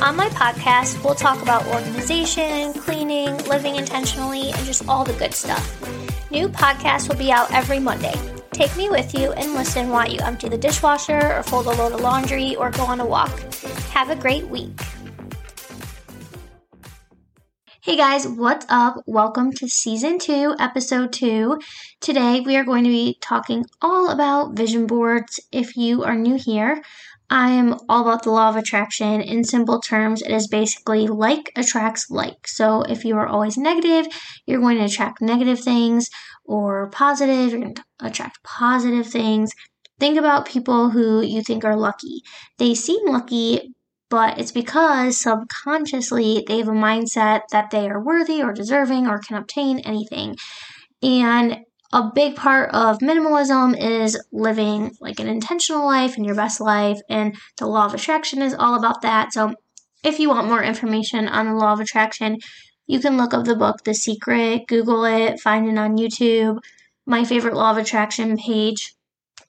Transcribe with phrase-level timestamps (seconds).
[0.00, 5.34] On my podcast, we'll talk about organization, cleaning, living intentionally, and just all the good
[5.34, 6.30] stuff.
[6.30, 8.14] New podcasts will be out every Monday.
[8.52, 11.94] Take me with you and listen while you empty the dishwasher or fold a load
[11.94, 13.36] of laundry or go on a walk.
[13.90, 14.70] Have a great week.
[17.80, 19.02] Hey guys, what's up?
[19.06, 21.58] Welcome to season two, episode two.
[22.00, 25.40] Today we are going to be talking all about vision boards.
[25.50, 26.82] If you are new here,
[27.30, 29.20] I am all about the law of attraction.
[29.20, 32.46] In simple terms, it is basically like attracts like.
[32.46, 34.06] So if you are always negative,
[34.46, 36.08] you're going to attract negative things,
[36.44, 39.52] or positive, you're going to attract positive things.
[40.00, 42.22] Think about people who you think are lucky.
[42.56, 43.74] They seem lucky,
[44.08, 49.18] but it's because subconsciously they have a mindset that they are worthy or deserving or
[49.18, 50.36] can obtain anything.
[51.02, 51.58] And
[51.92, 57.00] a big part of minimalism is living like an intentional life and your best life,
[57.08, 59.32] and the law of attraction is all about that.
[59.32, 59.54] So,
[60.04, 62.38] if you want more information on the law of attraction,
[62.86, 66.58] you can look up the book The Secret, Google it, find it on YouTube.
[67.06, 68.94] My favorite law of attraction page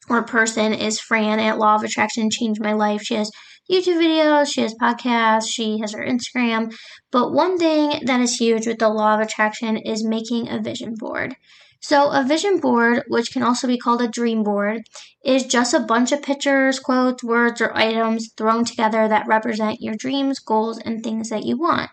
[0.09, 3.01] or person is Fran at Law of Attraction Changed My Life.
[3.03, 3.31] She has
[3.69, 6.75] YouTube videos, she has podcasts, she has her Instagram.
[7.11, 10.95] But one thing that is huge with the law of attraction is making a vision
[10.95, 11.35] board.
[11.81, 14.83] So, a vision board, which can also be called a dream board,
[15.23, 19.95] is just a bunch of pictures, quotes, words, or items thrown together that represent your
[19.95, 21.89] dreams, goals, and things that you want.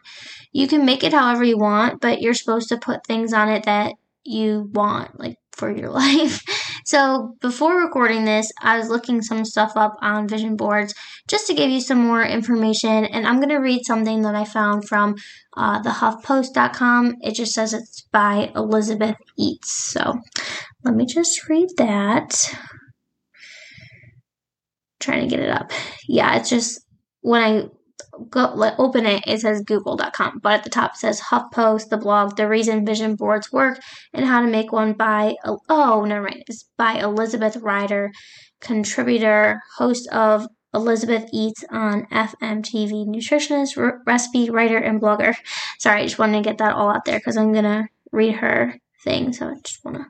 [0.52, 3.64] You can make it however you want, but you're supposed to put things on it
[3.64, 6.42] that you want, like for your life.
[6.86, 10.94] So before recording this, I was looking some stuff up on vision boards
[11.26, 13.04] just to give you some more information.
[13.06, 15.16] And I'm going to read something that I found from
[15.56, 17.16] uh, the HuffPost.com.
[17.22, 19.72] It just says it's by Elizabeth Eats.
[19.72, 20.20] So
[20.84, 22.54] let me just read that.
[25.00, 25.72] trying to get it up.
[26.06, 26.86] Yeah, it's just
[27.22, 27.68] when I
[28.30, 32.36] go open it, it says google.com, but at the top it says HuffPost, the blog,
[32.36, 33.80] the reason vision boards work,
[34.12, 35.34] and how to make one by,
[35.68, 38.10] oh, never mind, it's by Elizabeth Rider,
[38.60, 45.34] contributor, host of Elizabeth Eats on FMTV, nutritionist, re- recipe writer, and blogger.
[45.78, 48.36] Sorry, I just wanted to get that all out there because I'm going to read
[48.36, 50.06] her thing, so I just want to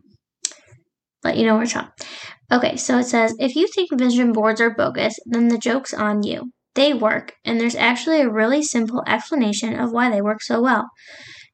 [1.23, 1.91] let you know where it's from.
[2.51, 6.23] Okay, so it says if you think vision boards are bogus, then the joke's on
[6.23, 6.53] you.
[6.77, 10.91] They work, and there's actually a really simple explanation of why they work so well.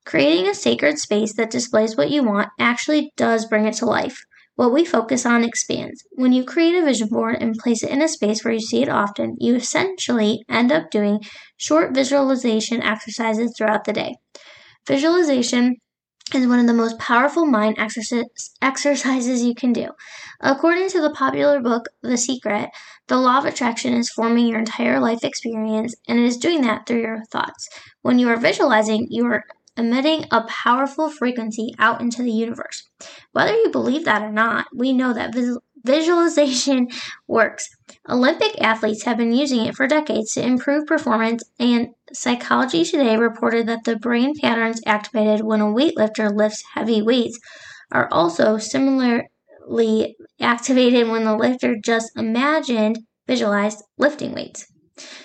[0.04, 4.18] Creating a sacred space that displays what you want actually does bring it to life.
[4.56, 6.04] What we focus on expands.
[6.12, 8.82] When you create a vision board and place it in a space where you see
[8.82, 11.20] it often, you essentially end up doing
[11.56, 14.16] short visualization exercises throughout the day.
[14.86, 15.76] Visualization
[16.34, 19.88] is one of the most powerful mind exercises you can do.
[20.40, 22.70] According to the popular book The Secret,
[23.08, 26.86] the law of attraction is forming your entire life experience, and it is doing that
[26.86, 27.68] through your thoughts.
[28.02, 29.44] When you are visualizing, you are
[29.76, 32.88] emitting a powerful frequency out into the universe.
[33.32, 35.34] Whether you believe that or not, we know that
[35.84, 36.88] visualization
[37.26, 37.68] works.
[38.08, 43.66] Olympic athletes have been using it for decades to improve performance, and Psychology Today reported
[43.68, 47.38] that the brain patterns activated when a weightlifter lifts heavy weights
[47.90, 54.66] are also similarly activated when the lifter just imagined, visualized lifting weights.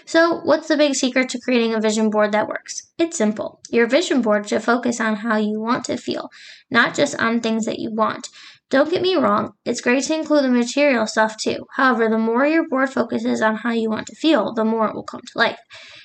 [0.06, 2.90] So, what's the big secret to creating a vision board that works?
[2.98, 3.60] It's simple.
[3.70, 6.30] Your vision board should focus on how you want to feel,
[6.72, 8.30] not just on things that you want.
[8.70, 11.66] Don't get me wrong, it's great to include the material stuff too.
[11.76, 14.96] However, the more your board focuses on how you want to feel, the more it
[14.96, 15.60] will come to life.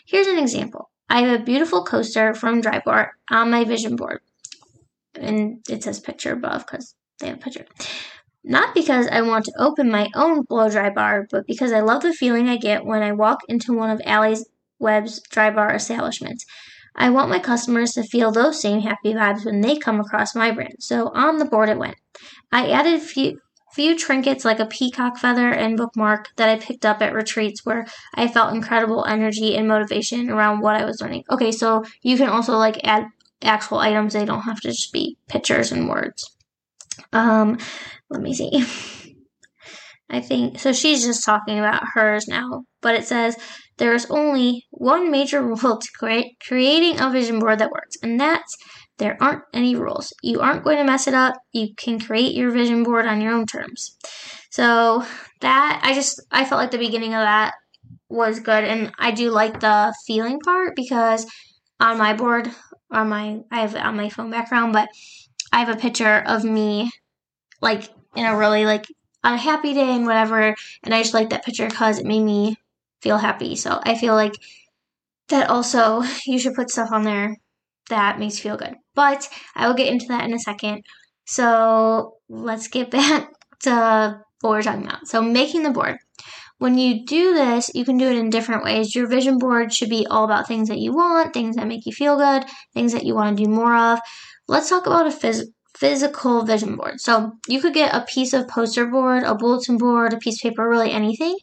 [0.07, 0.91] Here's an example.
[1.11, 4.21] I have a beautiful coaster from Drybar on my vision board.
[5.15, 7.67] And it says picture above because they have a picture.
[8.45, 12.15] Not because I want to open my own blow Drybar, but because I love the
[12.15, 14.45] feeling I get when I walk into one of Alli's
[14.79, 16.45] Webb's dry bar establishments.
[16.95, 20.51] I want my customers to feel those same happy vibes when they come across my
[20.51, 20.77] brand.
[20.81, 21.97] So on the board it went.
[22.53, 23.41] I added few,
[23.73, 27.87] few trinkets like a peacock feather and bookmark that I picked up at retreats where
[28.15, 31.25] I felt incredible energy and motivation around what I was learning.
[31.31, 33.07] Okay, so you can also like add
[33.43, 34.13] actual items.
[34.13, 36.37] They don't have to just be pictures and words.
[37.13, 37.59] Um,
[38.11, 38.65] let me see.
[40.11, 40.73] I think so.
[40.73, 43.35] She's just talking about hers now, but it says
[43.79, 48.21] there is only one major rule to create, creating a vision board that works, and
[48.21, 48.55] that's
[48.99, 50.13] There aren't any rules.
[50.23, 51.35] You aren't going to mess it up.
[51.53, 53.97] You can create your vision board on your own terms.
[54.51, 55.05] So
[55.41, 57.55] that I just I felt like the beginning of that
[58.09, 61.27] was good and I do like the feeling part because
[61.81, 62.51] on my board
[62.91, 64.89] on my I have on my phone background, but
[65.53, 66.91] I have a picture of me
[67.61, 68.87] like in a really like
[69.25, 72.23] on a happy day and whatever, and I just like that picture because it made
[72.23, 72.57] me
[73.01, 73.57] feel happy.
[73.57, 74.35] So I feel like
[75.29, 77.37] that also you should put stuff on there
[77.89, 78.75] that makes you feel good.
[78.95, 80.83] But I will get into that in a second.
[81.25, 83.29] So let's get back
[83.63, 85.07] to what we're talking about.
[85.07, 85.97] So making the board.
[86.59, 88.95] When you do this, you can do it in different ways.
[88.95, 91.93] Your vision board should be all about things that you want, things that make you
[91.93, 93.99] feel good, things that you want to do more of.
[94.47, 97.01] Let's talk about a phys- physical vision board.
[97.01, 100.51] So you could get a piece of poster board, a bulletin board, a piece of
[100.51, 101.37] paper, really anything.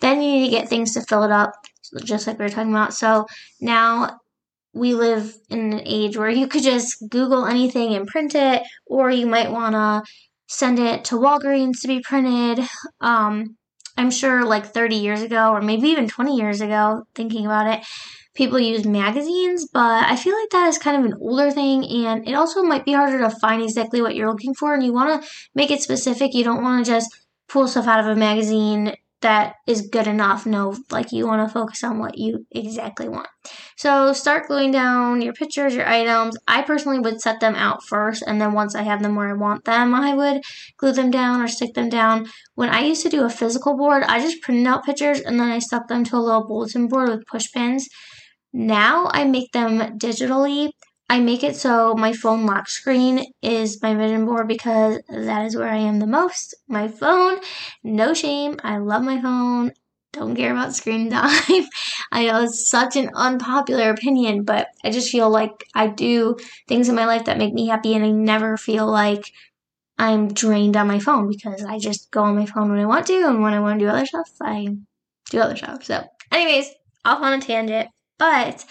[0.00, 1.52] Then you need to get things to fill it up,
[2.04, 2.94] just like we were talking about.
[2.94, 3.26] So
[3.60, 4.19] now
[4.72, 9.10] we live in an age where you could just Google anything and print it, or
[9.10, 10.02] you might want to
[10.48, 12.66] send it to Walgreens to be printed.
[13.00, 13.56] Um,
[13.96, 17.84] I'm sure like 30 years ago, or maybe even 20 years ago, thinking about it,
[18.34, 22.26] people use magazines, but I feel like that is kind of an older thing, and
[22.26, 25.22] it also might be harder to find exactly what you're looking for, and you want
[25.22, 26.34] to make it specific.
[26.34, 27.10] You don't want to just
[27.48, 30.46] pull stuff out of a magazine that is good enough.
[30.46, 33.28] No, like you want to focus on what you exactly want.
[33.76, 36.36] So start gluing down your pictures, your items.
[36.48, 39.34] I personally would set them out first, and then once I have them where I
[39.34, 40.42] want them, I would
[40.78, 42.26] glue them down or stick them down.
[42.54, 45.48] When I used to do a physical board, I just printed out pictures and then
[45.48, 47.88] I stuck them to a little bulletin board with push pins.
[48.52, 50.70] Now I make them digitally
[51.10, 55.56] I make it so my phone lock screen is my vision board because that is
[55.56, 56.54] where I am the most.
[56.68, 57.40] My phone,
[57.82, 58.60] no shame.
[58.62, 59.72] I love my phone.
[60.12, 61.64] Don't care about screen time.
[62.12, 66.36] I know it's such an unpopular opinion, but I just feel like I do
[66.68, 69.32] things in my life that make me happy and I never feel like
[69.98, 73.08] I'm drained on my phone because I just go on my phone when I want
[73.08, 74.76] to and when I want to do other stuff, I
[75.28, 75.82] do other stuff.
[75.82, 76.70] So, anyways,
[77.04, 77.88] off on a tangent.
[78.16, 78.64] But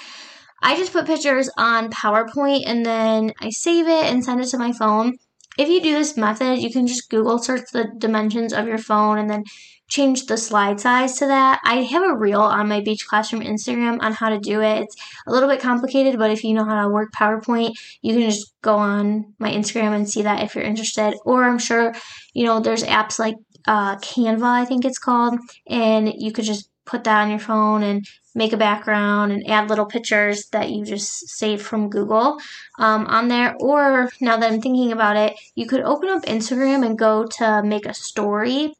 [0.61, 4.57] I just put pictures on PowerPoint and then I save it and send it to
[4.57, 5.17] my phone.
[5.57, 9.17] If you do this method, you can just Google search the dimensions of your phone
[9.17, 9.43] and then
[9.89, 11.59] change the slide size to that.
[11.65, 14.83] I have a reel on my Beach Classroom Instagram on how to do it.
[14.83, 14.95] It's
[15.27, 18.53] a little bit complicated, but if you know how to work PowerPoint, you can just
[18.61, 21.15] go on my Instagram and see that if you're interested.
[21.25, 21.93] Or I'm sure,
[22.33, 23.35] you know, there's apps like
[23.67, 27.83] uh, Canva, I think it's called, and you could just put that on your phone
[27.83, 28.05] and
[28.35, 32.37] make a background and add little pictures that you just saved from Google
[32.77, 33.55] um, on there.
[33.59, 37.63] Or now that I'm thinking about it, you could open up Instagram and go to
[37.63, 38.73] make a story.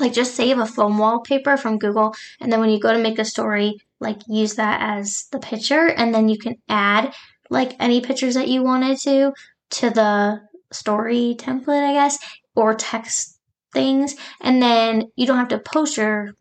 [0.00, 3.20] Like just save a phone wallpaper from Google, and then when you go to make
[3.20, 7.14] a story, like use that as the picture, and then you can add
[7.48, 9.32] like any pictures that you wanted to
[9.70, 10.40] to the
[10.72, 12.18] story template, I guess,
[12.56, 13.38] or text
[13.72, 16.34] things, and then you don't have to post your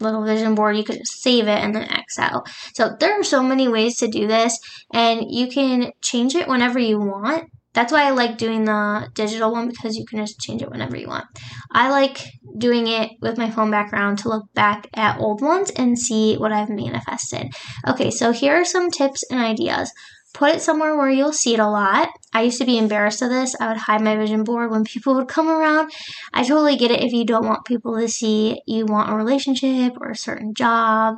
[0.00, 2.48] little vision board, you could save it and then X out.
[2.74, 4.58] So there are so many ways to do this,
[4.92, 7.50] and you can change it whenever you want.
[7.72, 10.96] That's why I like doing the digital one because you can just change it whenever
[10.96, 11.26] you want.
[11.70, 12.18] I like
[12.58, 16.50] doing it with my phone background to look back at old ones and see what
[16.50, 17.46] I've manifested.
[17.86, 19.92] Okay, so here are some tips and ideas.
[20.32, 22.08] Put it somewhere where you'll see it a lot.
[22.32, 23.56] I used to be embarrassed of this.
[23.60, 25.90] I would hide my vision board when people would come around.
[26.32, 29.94] I totally get it if you don't want people to see you want a relationship
[30.00, 31.16] or a certain job.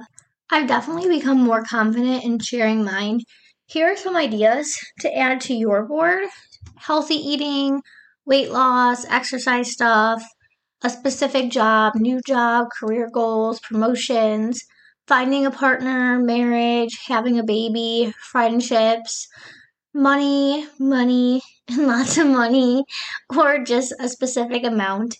[0.50, 3.21] I've definitely become more confident in sharing mine.
[3.66, 6.25] Here are some ideas to add to your board
[6.76, 7.81] healthy eating,
[8.25, 10.23] weight loss, exercise stuff,
[10.83, 14.64] a specific job, new job, career goals, promotions
[15.06, 19.28] finding a partner, marriage, having a baby, friendships,
[19.94, 22.85] money, money, and lots of money,
[23.37, 25.16] or just a specific amount.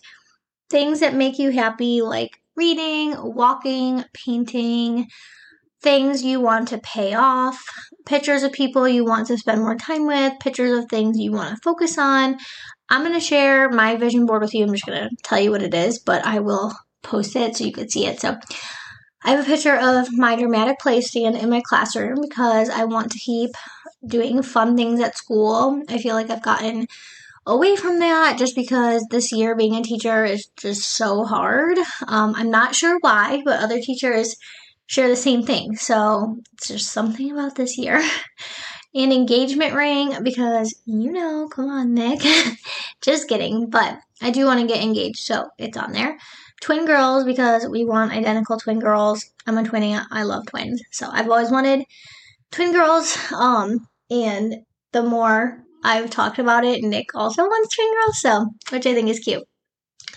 [0.69, 5.07] Things that make you happy, like reading, walking, painting,
[5.81, 7.61] things you want to pay off,
[8.05, 11.55] pictures of people you want to spend more time with, pictures of things you want
[11.55, 12.37] to focus on.
[12.89, 14.63] I'm going to share my vision board with you.
[14.63, 17.65] I'm just going to tell you what it is, but I will post it so
[17.65, 18.19] you can see it.
[18.19, 18.37] So,
[19.25, 23.11] I have a picture of my dramatic play stand in my classroom because I want
[23.13, 23.51] to keep
[24.05, 25.81] doing fun things at school.
[25.87, 26.87] I feel like I've gotten
[27.45, 31.77] away from that just because this year being a teacher is just so hard.
[32.07, 34.35] Um, I'm not sure why, but other teachers
[34.87, 35.77] share the same thing.
[35.77, 38.03] So it's just something about this year.
[38.95, 42.21] An engagement ring because you know, come on, Nick.
[43.01, 46.19] just kidding, but I do want to get engaged, so it's on there
[46.63, 49.25] twin girls because we want identical twin girls.
[49.45, 50.01] I'm a twinnie.
[50.11, 50.81] I love twins.
[50.91, 51.83] So I've always wanted
[52.51, 53.17] twin girls.
[53.33, 54.55] Um, and
[54.93, 59.09] the more I've talked about it, Nick also wants twin girls, so which I think
[59.09, 59.43] is cute.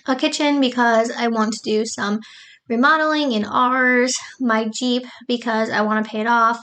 [0.06, 2.20] A kitchen because I want to do some
[2.68, 6.62] remodeling in ours, my Jeep because I want to pay it off,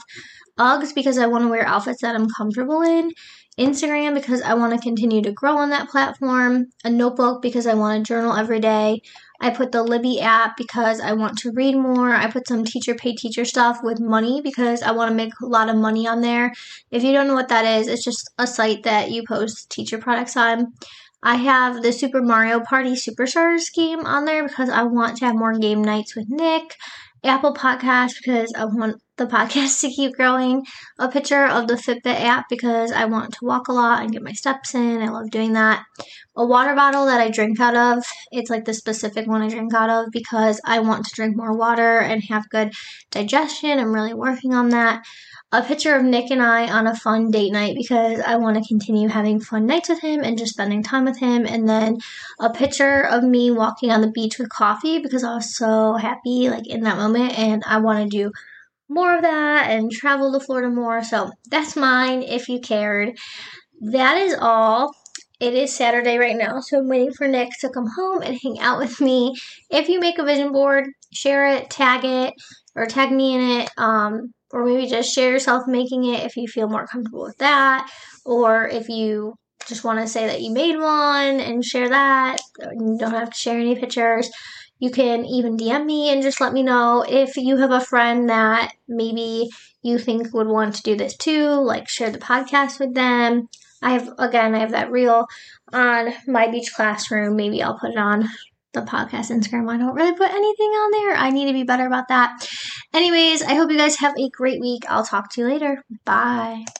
[0.58, 3.10] Uggs because I want to wear outfits that I'm comfortable in,
[3.58, 7.74] Instagram because I want to continue to grow on that platform, a notebook because I
[7.74, 9.02] want to journal every day.
[9.44, 12.14] I put the Libby app because I want to read more.
[12.14, 15.44] I put some teacher pay teacher stuff with money because I want to make a
[15.44, 16.50] lot of money on there.
[16.90, 19.98] If you don't know what that is, it's just a site that you post teacher
[19.98, 20.72] products on.
[21.22, 25.34] I have the Super Mario Party Superstars game on there because I want to have
[25.34, 26.76] more game nights with Nick.
[27.22, 30.64] Apple Podcast because I want the podcast to keep growing.
[30.98, 34.22] A picture of the Fitbit app because I want to walk a lot and get
[34.22, 35.02] my steps in.
[35.02, 35.84] I love doing that.
[36.36, 38.04] A water bottle that I drink out of.
[38.32, 41.56] It's like the specific one I drink out of because I want to drink more
[41.56, 42.72] water and have good
[43.10, 43.78] digestion.
[43.78, 45.04] I'm really working on that
[45.54, 48.68] a picture of Nick and I on a fun date night because I want to
[48.68, 51.46] continue having fun nights with him and just spending time with him.
[51.46, 51.98] And then
[52.40, 56.50] a picture of me walking on the beach with coffee because I was so happy
[56.50, 58.32] like in that moment and I want to do
[58.94, 61.02] more of that and travel to Florida more.
[61.02, 63.18] So that's mine if you cared.
[63.80, 64.94] That is all.
[65.40, 68.60] It is Saturday right now, so I'm waiting for Nick to come home and hang
[68.60, 69.34] out with me.
[69.68, 72.32] If you make a vision board, share it, tag it,
[72.76, 73.70] or tag me in it.
[73.76, 77.90] Um, or maybe just share yourself making it if you feel more comfortable with that,
[78.24, 79.34] or if you
[79.66, 82.38] just want to say that you made one and share that.
[82.60, 84.30] You don't have to share any pictures.
[84.78, 88.28] You can even DM me and just let me know if you have a friend
[88.28, 89.48] that maybe
[89.82, 93.48] you think would want to do this too, like share the podcast with them.
[93.82, 95.26] I have, again, I have that reel
[95.72, 97.36] on my beach classroom.
[97.36, 98.28] Maybe I'll put it on
[98.72, 99.70] the podcast Instagram.
[99.70, 101.16] I don't really put anything on there.
[101.16, 102.48] I need to be better about that.
[102.92, 104.84] Anyways, I hope you guys have a great week.
[104.88, 105.82] I'll talk to you later.
[106.04, 106.64] Bye.